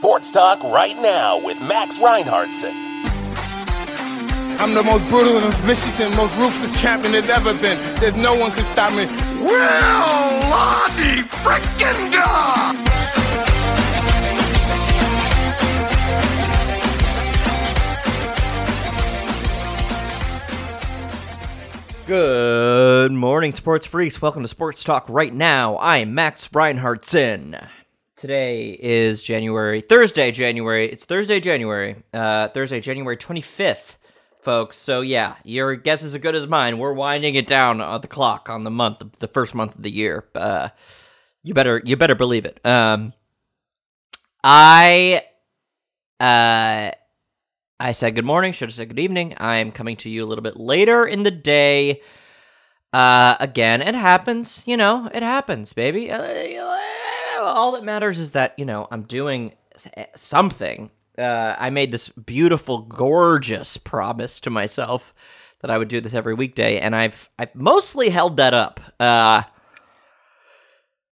[0.00, 2.72] Sports Talk right now with Max Reinhardtson.
[4.58, 7.78] I'm the most brutal and vicious and most ruthless champion there's ever been.
[8.00, 9.04] There's no one can stop me.
[9.44, 9.58] Will
[10.48, 12.76] Lottie frickin' God!
[22.06, 24.22] Good morning, sports freaks.
[24.22, 25.76] Welcome to Sports Talk right now.
[25.76, 27.68] I'm Max Reinhardtson.
[28.20, 30.86] Today is January, Thursday, January.
[30.92, 33.96] It's Thursday, January, uh, Thursday, January 25th,
[34.42, 34.76] folks.
[34.76, 36.76] So, yeah, your guess is as good as mine.
[36.76, 39.90] We're winding it down on the clock on the month, the first month of the
[39.90, 40.26] year.
[40.34, 40.68] Uh,
[41.42, 42.60] you better, you better believe it.
[42.62, 43.14] Um,
[44.44, 45.22] I,
[46.20, 46.90] uh,
[47.80, 49.34] I said good morning, should have said good evening.
[49.38, 52.02] I'm coming to you a little bit later in the day.
[52.92, 56.10] Uh, again, it happens, you know, it happens, baby.
[56.10, 56.79] Uh,
[57.42, 59.52] all that matters is that, you know, I'm doing
[60.14, 60.90] something.
[61.18, 65.14] Uh, I made this beautiful, gorgeous promise to myself
[65.60, 68.80] that I would do this every weekday, and I've I've mostly held that up.
[68.98, 69.42] Uh,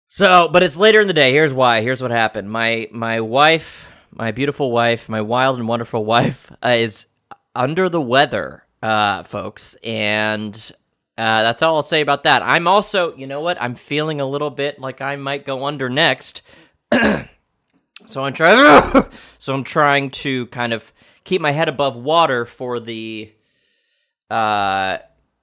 [0.08, 1.32] so, but it's later in the day.
[1.32, 1.82] Here's why.
[1.82, 2.50] Here's what happened.
[2.50, 7.06] My my wife my beautiful wife, my wild and wonderful wife, uh, is
[7.54, 10.72] under the weather, uh, folks, and
[11.18, 12.42] uh, that's all I'll say about that.
[12.42, 13.60] I'm also, you know what?
[13.60, 16.42] I'm feeling a little bit like I might go under next,
[18.06, 19.04] so I'm trying.
[19.38, 20.92] so I'm trying to kind of
[21.24, 23.32] keep my head above water for the,
[24.30, 24.98] uh,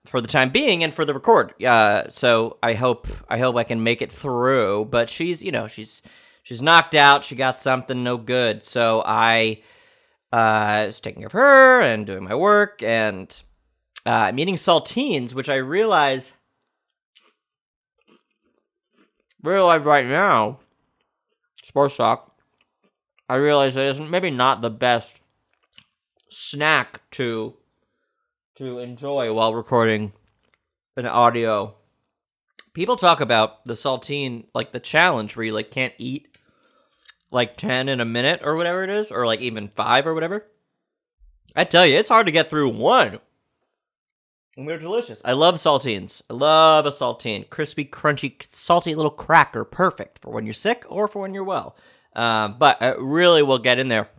[0.05, 1.53] for the time being and for the record.
[1.63, 4.85] Uh, so I hope I hope I can make it through.
[4.85, 6.01] But she's, you know, she's
[6.41, 7.23] she's knocked out.
[7.23, 8.63] She got something no good.
[8.63, 9.61] So I
[10.31, 13.39] uh, was taking care of her and doing my work and
[14.09, 16.33] uh, I'm eating saltines, which I realize
[19.43, 20.61] realize right now,
[21.61, 22.35] sports talk.
[23.29, 25.21] I realize it isn't maybe not the best
[26.27, 27.53] snack to
[28.57, 30.13] to enjoy while recording
[30.97, 31.75] an audio.
[32.73, 36.29] People talk about the saltine like the challenge where you like can't eat
[37.29, 40.47] like 10 in a minute or whatever it is, or like even five or whatever.
[41.55, 43.19] I tell you, it's hard to get through one.
[44.59, 45.21] And they're delicious.
[45.23, 46.21] I love saltines.
[46.29, 47.49] I love a saltine.
[47.49, 49.63] Crispy, crunchy, salty little cracker.
[49.63, 51.77] Perfect for when you're sick or for when you're well.
[52.13, 54.09] Uh, but it really will get in there.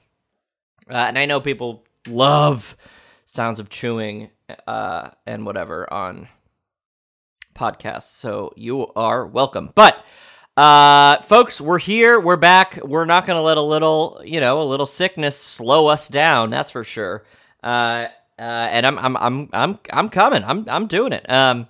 [0.88, 2.74] Uh, and I know people love
[3.26, 4.30] sounds of chewing
[4.66, 6.28] uh, and whatever on
[7.54, 8.04] podcasts.
[8.04, 9.72] So you are welcome.
[9.74, 10.02] But
[10.56, 12.18] uh, folks, we're here.
[12.18, 12.78] We're back.
[12.82, 16.48] We're not going to let a little, you know, a little sickness slow us down.
[16.48, 17.26] That's for sure.
[17.62, 18.06] Uh,
[18.40, 20.42] uh, and I'm, I'm, I'm, I'm, I'm coming.
[20.42, 21.30] I'm, I'm doing it.
[21.30, 21.68] Um,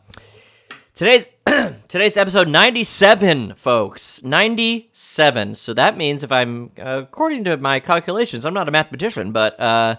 [0.94, 1.28] today's,
[1.88, 4.22] today's episode 97, folks.
[4.22, 5.56] 97.
[5.56, 9.58] So that means if I'm, uh, according to my calculations, I'm not a mathematician, but,
[9.58, 9.96] uh,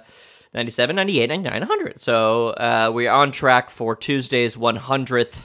[0.53, 1.99] 97, 98, 99, 100.
[1.99, 5.41] So, uh, we're on track for Tuesday's 100th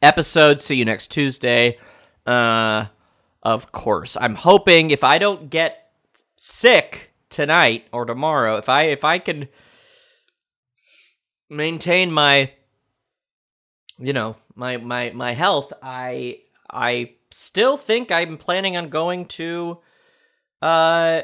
[0.00, 0.58] episode.
[0.58, 1.78] See you next Tuesday.
[2.26, 2.86] Uh,
[3.42, 4.16] of course.
[4.20, 5.90] I'm hoping if I don't get
[6.36, 9.48] sick tonight or tomorrow, if I if I can
[11.52, 12.52] maintain my
[13.98, 16.40] you know, my my my health, I
[16.70, 19.78] I still think I'm planning on going to
[20.60, 21.22] uh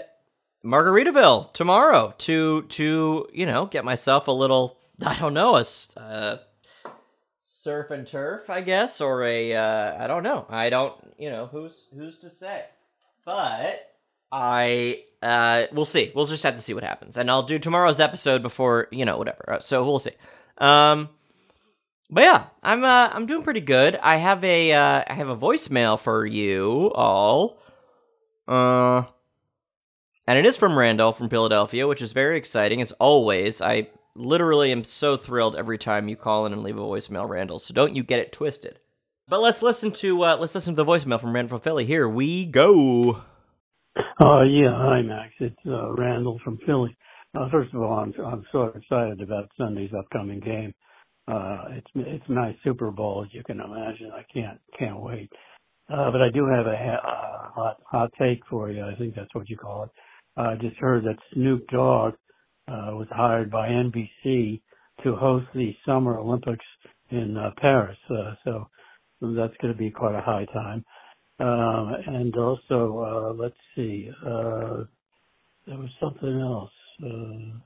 [0.64, 5.64] Margaritaville tomorrow to to, you know, get myself a little I don't know, a
[5.96, 6.38] uh,
[7.40, 10.46] surf and turf, I guess, or a uh, I don't know.
[10.48, 12.64] I don't, you know, who's who's to say?
[13.24, 13.87] But
[14.30, 16.12] I uh, we'll see.
[16.14, 19.18] We'll just have to see what happens, and I'll do tomorrow's episode before you know
[19.18, 19.54] whatever.
[19.54, 20.12] Uh, so we'll see.
[20.58, 21.08] Um,
[22.10, 23.96] but yeah, I'm uh, I'm doing pretty good.
[23.96, 27.58] I have a uh, I have a voicemail for you all.
[28.46, 29.02] Uh,
[30.26, 33.60] and it is from Randall from Philadelphia, which is very exciting as always.
[33.60, 37.58] I literally am so thrilled every time you call in and leave a voicemail, Randall.
[37.58, 38.78] So don't you get it twisted.
[39.26, 41.84] But let's listen to uh, let's listen to the voicemail from Randall from Philly.
[41.84, 43.22] Here we go.
[43.98, 45.32] Uh, yeah, hi Max.
[45.40, 46.96] It's uh, Randall from Philly.
[47.38, 50.74] Uh, first of all, I'm I'm so excited about Sunday's upcoming game.
[51.28, 54.12] Uh, it's it's nice Super Bowl, as you can imagine.
[54.14, 55.30] I can't can't wait.
[55.92, 58.84] Uh, but I do have a uh, hot hot take for you.
[58.84, 59.90] I think that's what you call it.
[60.36, 62.14] Uh, I just heard that Snoop Dogg
[62.68, 64.60] uh, was hired by NBC
[65.04, 66.64] to host the Summer Olympics
[67.10, 67.98] in uh, Paris.
[68.10, 68.68] Uh, so
[69.22, 70.84] that's going to be quite a high time.
[71.40, 74.84] Um, and also, uh, let's see, uh,
[75.66, 76.70] there was something else.
[77.02, 77.58] Uh,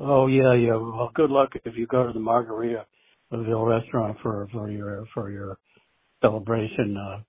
[0.00, 0.74] oh yeah, yeah.
[0.74, 2.84] Well, good luck if you go to the Margarita
[3.32, 5.58] Margaritaville restaurant for for your for your
[6.20, 6.96] celebration.
[6.96, 7.20] Uh,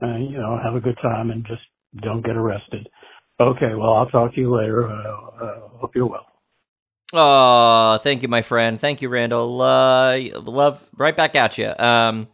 [0.00, 1.62] and you know, have a good time and just
[2.02, 2.88] don't get arrested.
[3.40, 4.88] Okay, well, I'll talk to you later.
[4.88, 6.26] Uh, uh, hope you're well.
[7.12, 8.78] Oh, thank you, my friend.
[8.78, 9.60] Thank you, Randall.
[9.60, 11.72] Uh, love right back at you.
[11.76, 12.28] Um,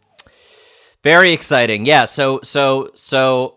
[1.03, 1.85] very exciting.
[1.85, 2.05] Yeah.
[2.05, 3.55] So so so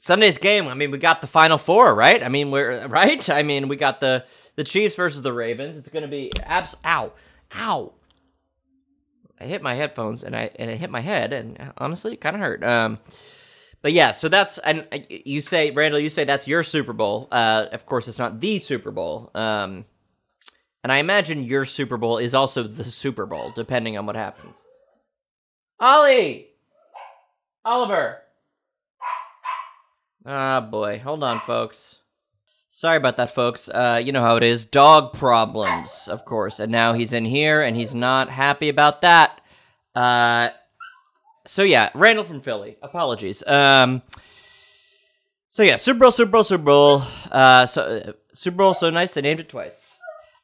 [0.00, 0.68] Sunday's game.
[0.68, 2.22] I mean, we got the final four, right?
[2.22, 3.28] I mean, we're right.
[3.30, 4.24] I mean, we got the
[4.56, 5.76] the Chiefs versus the Ravens.
[5.76, 6.76] It's going to be abs.
[6.84, 7.12] Ow,
[7.54, 7.92] ow.
[9.40, 12.36] I hit my headphones and I and it hit my head, and honestly, it kind
[12.36, 12.62] of hurt.
[12.62, 12.98] Um,
[13.82, 17.28] but yeah, so that's and you say, Randall, you say that's your Super Bowl.
[17.32, 19.30] Uh, of course, it's not the Super Bowl.
[19.34, 19.84] Um,
[20.84, 24.56] and I imagine your Super Bowl is also the Super Bowl, depending on what happens.
[25.82, 26.46] Ollie,
[27.64, 28.18] Oliver.
[30.24, 31.00] Ah, boy.
[31.02, 31.96] Hold on, folks.
[32.70, 33.68] Sorry about that, folks.
[33.68, 34.64] Uh, you know how it is.
[34.64, 36.60] Dog problems, of course.
[36.60, 39.40] And now he's in here, and he's not happy about that.
[39.92, 40.50] Uh,
[41.48, 42.76] so yeah, Randall from Philly.
[42.80, 43.44] Apologies.
[43.44, 44.02] Um,
[45.48, 47.02] so yeah, Super Bowl, Super Bowl, Super Bowl.
[47.28, 49.84] Uh, so uh, Super Bowl, so nice they named it twice.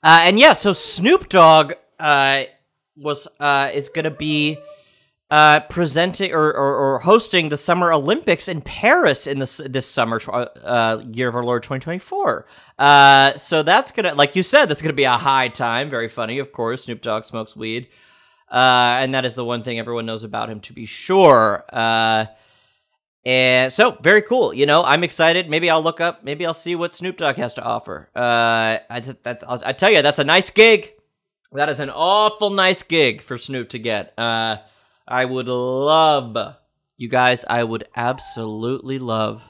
[0.03, 2.43] Uh, and yeah, so Snoop Dogg uh
[2.97, 4.59] was uh is gonna be
[5.31, 10.21] uh, presenting or, or, or, hosting the Summer Olympics in Paris in this this summer
[10.33, 12.47] uh, year of our Lord 2024.
[12.79, 15.91] Uh, so that's gonna, like you said, that's gonna be a high time.
[15.91, 16.85] Very funny, of course.
[16.85, 17.89] Snoop Dogg smokes weed,
[18.51, 18.55] uh,
[19.01, 21.65] and that is the one thing everyone knows about him, to be sure.
[21.71, 22.25] Uh,
[23.27, 24.55] and so very cool.
[24.55, 25.51] You know, I'm excited.
[25.51, 26.25] Maybe I'll look up.
[26.25, 28.09] Maybe I'll see what Snoop Dogg has to offer.
[28.17, 30.93] Uh, I that's I'll, I tell you, that's a nice gig.
[31.53, 34.15] That is an awful nice gig for Snoop to get.
[35.11, 36.37] I would love,
[36.99, 39.43] you guys, I would absolutely love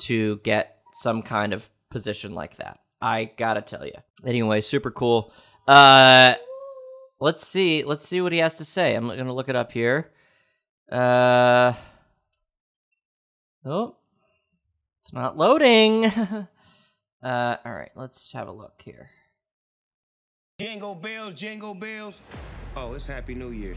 [0.00, 2.78] to get some kind of position like that.
[3.02, 3.94] I gotta tell you.
[4.24, 5.32] Anyway, super cool.
[5.66, 6.34] Uh,
[7.18, 7.82] let's see.
[7.82, 8.94] Let's see what he has to say.
[8.94, 10.12] I'm gonna look it up here.
[10.90, 11.72] Uh,
[13.64, 13.96] oh,
[15.00, 16.04] it's not loading.
[16.04, 16.46] uh,
[17.22, 17.90] all right.
[17.96, 19.10] Let's have a look here.
[20.60, 22.20] Jingle bells, jingle bells.
[22.76, 23.76] Oh, it's Happy New Year.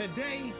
[0.00, 0.50] Today,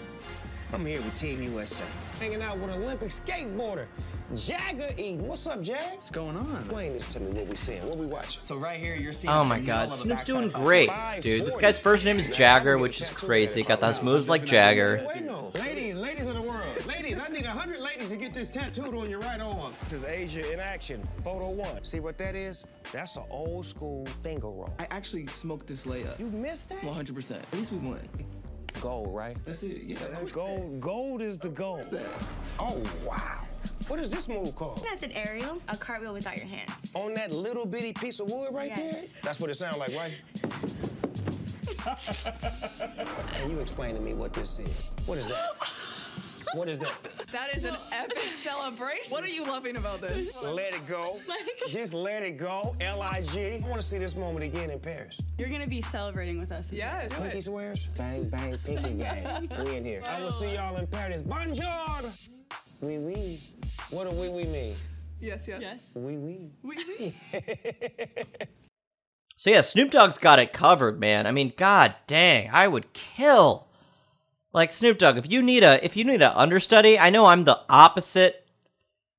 [0.70, 1.82] I'm here with Team USA.
[2.18, 3.86] Hanging out with Olympic skateboarder,
[4.34, 5.26] Jagger Eaton.
[5.26, 5.94] What's up, Jag?
[5.94, 6.56] What's going on?
[6.56, 8.42] Explain this to me, what we seeing, what we watching.
[8.44, 9.32] So right here, you're seeing.
[9.32, 10.90] Oh my god, Snoop's doing great,
[11.22, 11.46] dude.
[11.46, 13.62] This guy's first name is Jagger, which is crazy.
[13.62, 15.06] Got those moves like Jagger.
[15.54, 16.66] Ladies, ladies of the world.
[16.86, 19.72] Ladies, I need 100 ladies to get this tattooed on your right arm.
[19.84, 21.82] This is Asia in action, photo one.
[21.82, 22.66] See what that is?
[22.92, 24.74] That's an old school finger roll.
[24.78, 26.20] I actually smoked this layup.
[26.20, 26.82] You missed that?
[26.82, 27.38] 100%.
[27.38, 28.06] At least we won.
[28.80, 29.36] Gold, right?
[29.44, 29.82] That's it.
[29.84, 31.86] Yeah, That gold, gold is the gold.
[32.58, 33.40] Oh wow!
[33.88, 34.82] What is this move called?
[34.82, 36.92] That's an aerial, a cartwheel without your hands.
[36.94, 39.12] On that little bitty piece of wood right Yes.
[39.12, 39.22] there?
[39.22, 40.12] That's what it sounds like, right?
[43.32, 44.82] Can you explain to me what this is?
[45.06, 45.50] What is that?
[46.54, 46.92] What is that?
[47.32, 49.12] That is an epic celebration.
[49.12, 50.30] What are you loving about this?
[50.42, 51.20] Let it go.
[51.68, 52.74] Just let it go.
[52.80, 53.62] L-I-G.
[53.64, 55.20] I want to see this moment again in Paris.
[55.38, 56.72] You're gonna be celebrating with us.
[56.72, 57.44] Yeah, do Pinky it.
[57.44, 57.86] swears.
[57.96, 59.48] Bang, bang, pinky gang.
[59.64, 60.02] We in here.
[60.06, 61.22] I will see y'all in Paris.
[61.22, 62.10] Bonjour.
[62.82, 63.38] Oui, oui.
[63.90, 64.74] What do oui, oui mean?
[65.20, 65.60] Yes, yes.
[65.60, 65.90] Yes.
[65.94, 66.50] Oui, oui.
[66.62, 67.14] We, we.
[69.36, 71.26] So yeah, Snoop Dogg's got it covered, man.
[71.26, 73.68] I mean, god dang, I would kill.
[74.52, 77.44] Like Snoop Dogg, if you need a if you need an understudy, I know I'm
[77.44, 78.48] the opposite.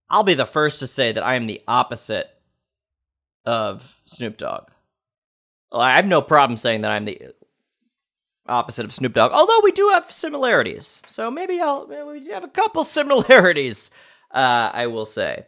[0.10, 2.28] I'll be the first to say that I am the opposite
[3.46, 4.70] of Snoop Dogg.
[5.72, 7.34] I have no problem saying that I'm the
[8.46, 11.02] opposite of Snoop Dogg, although we do have similarities.
[11.08, 13.90] So maybe I'll we have a couple similarities.
[14.32, 15.46] Uh, I will say.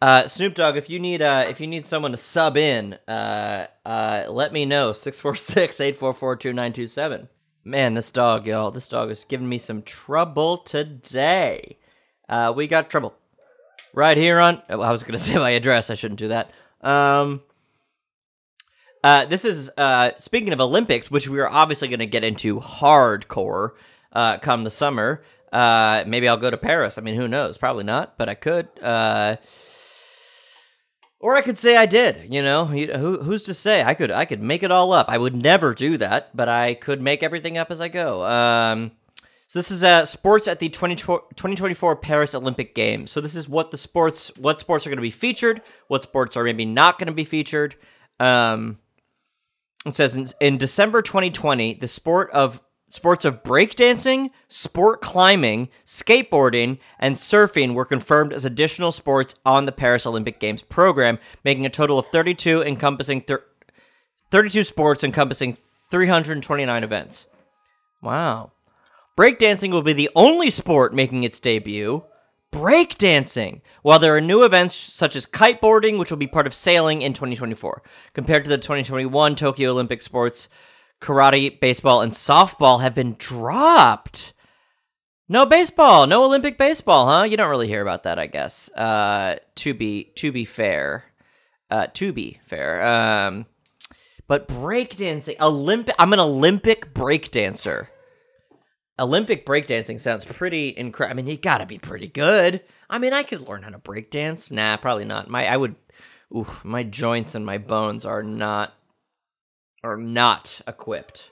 [0.00, 3.68] Uh, Snoop Dogg, if you need uh, if you need someone to sub in, uh,
[3.86, 7.28] uh, let me know 646-844-2927.
[7.64, 11.78] Man, this dog, y'all, this dog is giving me some trouble today.
[12.28, 13.14] Uh, we got trouble
[13.94, 14.62] right here on.
[14.68, 15.88] oh, I was gonna say my address.
[15.88, 16.50] I shouldn't do that.
[16.80, 17.42] Um,
[19.04, 22.60] uh, this is uh, speaking of Olympics, which we are obviously going to get into
[22.60, 23.70] hardcore
[24.12, 25.22] uh, come the summer.
[25.52, 26.98] Uh, maybe I'll go to Paris.
[26.98, 27.58] I mean, who knows?
[27.58, 28.68] Probably not, but I could.
[31.22, 32.34] Or I could say I did.
[32.34, 33.84] You know, who, who's to say?
[33.84, 34.10] I could.
[34.10, 35.06] I could make it all up.
[35.08, 38.26] I would never do that, but I could make everything up as I go.
[38.26, 38.90] Um,
[39.46, 43.12] so this is uh, sports at the 20, 2024 Paris Olympic Games.
[43.12, 46.36] So this is what the sports, what sports are going to be featured, what sports
[46.36, 47.76] are maybe not going to be featured.
[48.18, 48.78] Um,
[49.86, 52.60] it says in, in December 2020, the sport of
[52.92, 59.72] sports of breakdancing, sport climbing, skateboarding, and surfing were confirmed as additional sports on the
[59.72, 63.44] Paris Olympic Games program, making a total of 32 encompassing thir-
[64.30, 65.56] 32 sports encompassing
[65.90, 67.26] 329 events.
[68.02, 68.52] Wow.
[69.16, 72.04] Breakdancing will be the only sport making its debut.
[72.52, 73.62] Breakdancing.
[73.80, 77.14] While there are new events such as kiteboarding, which will be part of sailing in
[77.14, 77.82] 2024.
[78.12, 80.48] Compared to the 2021 Tokyo Olympic sports,
[81.02, 84.32] karate, baseball, and softball have been dropped.
[85.28, 87.24] No baseball, no Olympic baseball, huh?
[87.24, 88.70] You don't really hear about that, I guess.
[88.70, 91.04] Uh, to be to be fair,
[91.70, 92.86] uh, to be fair.
[92.86, 93.46] Um,
[94.26, 95.94] but breakdancing, Olympic.
[95.98, 97.88] I'm an Olympic breakdancer.
[98.98, 101.12] Olympic breakdancing sounds pretty incredible.
[101.12, 102.62] I mean, you gotta be pretty good.
[102.90, 104.50] I mean, I could learn how to breakdance.
[104.50, 105.28] Nah, probably not.
[105.28, 105.76] My I would.
[106.62, 108.74] My joints and my bones are not
[109.84, 111.30] are not equipped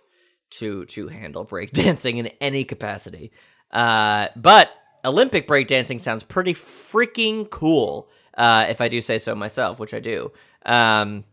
[0.51, 3.33] to to handle breakdancing in any capacity.
[3.71, 4.71] Uh, but
[5.05, 8.09] Olympic breakdancing sounds pretty freaking cool.
[8.37, 10.33] Uh, if I do say so myself, which I do.
[10.65, 11.25] Um,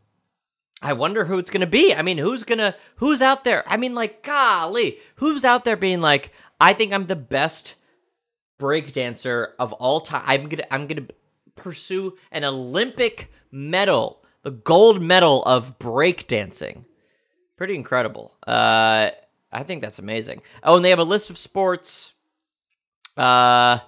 [0.81, 1.93] I wonder who it's gonna be.
[1.93, 3.63] I mean, who's gonna who's out there?
[3.67, 7.75] I mean, like, golly, who's out there being like, I think I'm the best
[8.59, 10.24] breakdancer of all time.
[10.25, 11.07] I'm gonna I'm gonna
[11.55, 16.86] pursue an Olympic medal, the gold medal of breakdancing.
[17.57, 18.33] Pretty incredible.
[18.45, 19.09] Uh,
[19.51, 20.41] I think that's amazing.
[20.63, 22.13] Oh, and they have a list of sports
[23.17, 23.79] uh,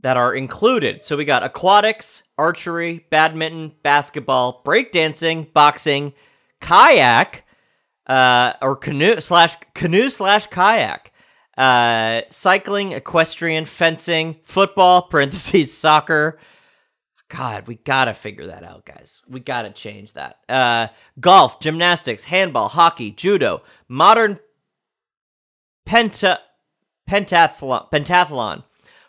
[0.00, 1.02] that are included.
[1.02, 6.12] So we got aquatics, archery, badminton, basketball, breakdancing, boxing,
[6.60, 7.44] kayak,
[8.06, 11.12] uh, or canoe slash canoe slash kayak,
[11.56, 16.38] uh, cycling, equestrian, fencing, football (parentheses soccer).
[17.30, 19.22] God, we gotta figure that out, guys.
[19.28, 20.38] We gotta change that.
[20.48, 20.88] Uh,
[21.20, 24.40] golf, gymnastics, handball, hockey, judo, modern
[25.88, 26.38] penta
[27.08, 28.64] pentathlon, pentathlon,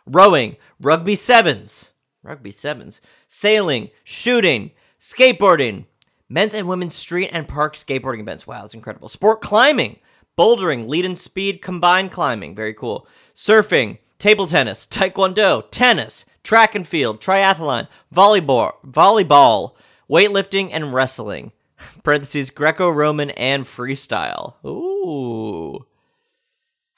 [0.06, 5.86] rowing, rugby sevens, rugby sevens, sailing, shooting, skateboarding,
[6.30, 8.46] men's and women's street and park skateboarding events.
[8.46, 9.10] Wow, it's incredible.
[9.10, 10.00] Sport climbing,
[10.38, 12.56] bouldering, lead and speed combined climbing.
[12.56, 13.08] Very cool.
[13.36, 19.74] Surfing, table tennis, taekwondo, tennis, track and field, triathlon, volleyball, volleyball,
[20.10, 21.52] weightlifting, and wrestling.
[22.04, 24.56] Parentheses Greco-Roman and freestyle.
[24.66, 25.86] Ooh.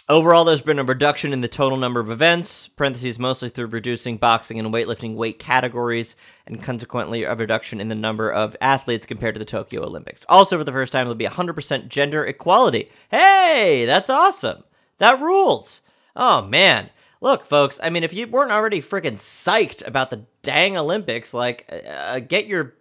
[0.10, 4.18] Overall, there's been a reduction in the total number of events, parentheses mostly through reducing
[4.18, 9.34] boxing and weightlifting weight categories, and consequently a reduction in the number of athletes compared
[9.36, 10.26] to the Tokyo Olympics.
[10.28, 12.92] Also, for the first time, there'll be 100% gender equality.
[13.10, 14.66] Hey, that's awesome.
[14.98, 15.80] That rules.
[16.18, 16.90] Oh, man.
[17.24, 21.65] Look, folks, I mean, if you weren't already freaking psyched about the dang Olympics, like,
[21.72, 22.75] uh, get your.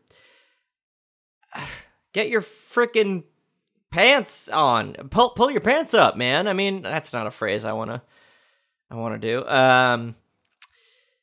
[2.15, 3.23] Get your freaking
[3.91, 4.93] pants on.
[5.09, 6.47] Pull pull your pants up, man.
[6.47, 8.03] I mean, that's not a phrase I want to
[8.91, 9.49] I want to do.
[9.49, 10.15] Um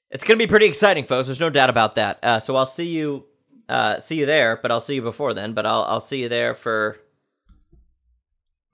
[0.10, 1.28] it's to be pretty exciting, folks.
[1.28, 2.18] There's no doubt about that.
[2.24, 3.26] Uh, so I'll see you
[3.70, 6.28] uh, see you there, but I'll see you before then, but I'll I'll see you
[6.28, 6.98] there for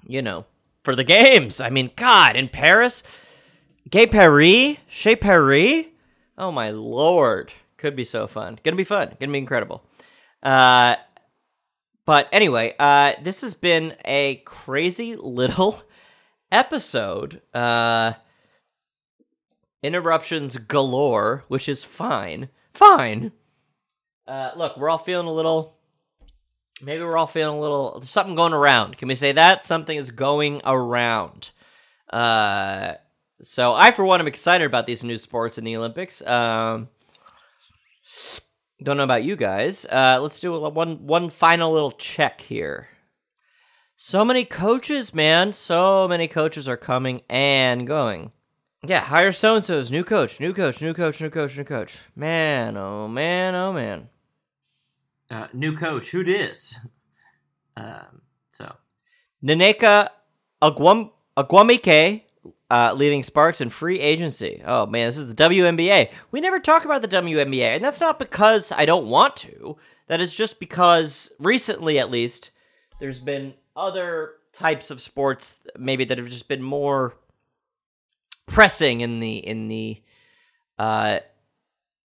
[0.07, 0.45] you know,
[0.85, 1.59] for the games.
[1.59, 3.03] I mean, god, in Paris,
[3.89, 5.85] Gay Paris, Chez Paris.
[6.37, 7.53] Oh my lord.
[7.77, 8.59] Could be so fun.
[8.63, 9.15] Gonna be fun.
[9.19, 9.83] Gonna be incredible.
[10.41, 10.95] Uh
[12.05, 15.81] but anyway, uh, this has been a crazy little
[16.51, 17.41] episode.
[17.53, 18.13] Uh,
[19.81, 22.49] interruptions galore, which is fine.
[22.75, 23.31] Fine.
[24.27, 25.77] Uh, look, we're all feeling a little.
[26.81, 27.99] Maybe we're all feeling a little.
[27.99, 28.97] There's something going around.
[28.97, 29.65] Can we say that?
[29.65, 31.51] Something is going around.
[32.11, 32.95] Uh,
[33.41, 36.21] so I, for one, am excited about these new sports in the Olympics.
[36.21, 36.89] Um,
[38.81, 39.85] don't know about you guys.
[39.85, 42.89] Uh, let's do a, one one final little check here.
[43.97, 45.53] So many coaches, man.
[45.53, 48.31] So many coaches are coming and going.
[48.85, 51.97] Yeah, hire so and so's new coach, new coach, new coach, new coach, new coach.
[52.15, 54.09] Man, oh man, oh man.
[55.29, 56.77] Uh, new coach, who dis?
[57.75, 58.75] Um, so
[59.43, 60.09] Nneka
[60.61, 62.21] Agwam Agwamike
[62.71, 64.61] uh, leaving Sparks in free agency.
[64.65, 66.09] Oh man, this is the WNBA.
[66.31, 69.77] We never talk about the WNBA, and that's not because I don't want to.
[70.07, 72.51] That is just because recently, at least,
[72.99, 77.17] there's been other types of sports maybe that have just been more
[78.45, 80.01] pressing in the in the
[80.79, 81.19] uh,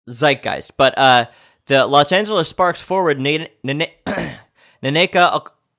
[0.08, 0.72] zeitgeist.
[0.76, 1.26] But uh,
[1.66, 3.88] the Los Angeles Sparks forward Nneka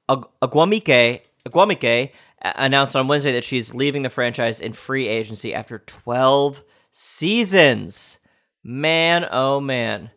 [0.09, 2.11] Agwamike Agwamike
[2.55, 8.17] announced on Wednesday that she's leaving the franchise in free agency after 12 seasons.
[8.63, 10.11] Man, oh man.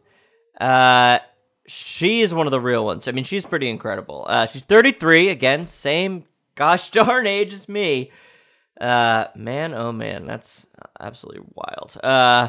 [0.60, 1.18] Uh,
[1.66, 3.06] she is one of the real ones.
[3.06, 4.26] I mean, she's pretty incredible.
[4.28, 8.10] Uh, she's 33, again, same gosh darn age as me.
[8.80, 10.66] Uh, man, oh man, that's
[10.98, 11.96] absolutely wild.
[12.02, 12.48] Uh,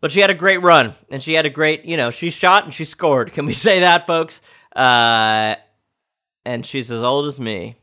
[0.00, 2.64] but she had a great run, and she had a great, you know, she shot
[2.64, 3.32] and she scored.
[3.32, 4.40] Can we say that, folks?
[4.76, 5.56] Uh,
[6.44, 7.76] and she's as old as me.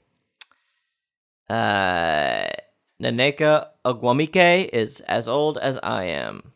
[1.52, 2.48] Uh,
[3.02, 6.54] Nneka Ogwumike is as old as I am.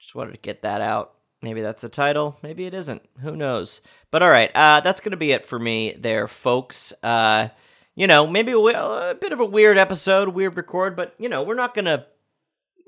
[0.00, 1.14] Just wanted to get that out.
[1.40, 2.36] Maybe that's the title.
[2.42, 3.02] Maybe it isn't.
[3.20, 3.80] Who knows?
[4.10, 6.92] But all right, uh, that's gonna be it for me, there, folks.
[7.00, 7.50] Uh,
[7.94, 11.44] you know, maybe a, a bit of a weird episode, weird record, but you know,
[11.44, 12.06] we're not gonna,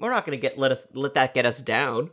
[0.01, 2.11] we're not gonna get let us let that get us down.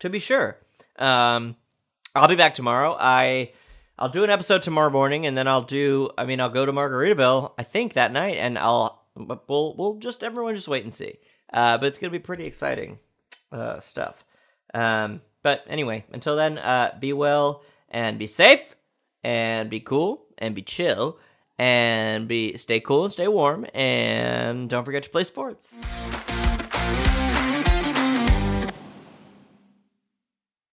[0.00, 0.56] To be sure.
[0.98, 1.54] Um,
[2.16, 2.96] I'll be back tomorrow.
[2.98, 3.52] I
[3.98, 6.10] I'll do an episode tomorrow morning, and then I'll do.
[6.18, 7.52] I mean, I'll go to Margaritaville.
[7.56, 9.02] I think that night, and I'll.
[9.16, 11.18] We'll we'll just everyone just wait and see.
[11.52, 12.98] Uh, but it's gonna be pretty exciting
[13.52, 14.24] uh, stuff.
[14.74, 18.74] Um, but anyway, until then, uh, be well and be safe
[19.22, 21.18] and be cool and be chill
[21.56, 25.72] and be stay cool and stay warm and don't forget to play sports.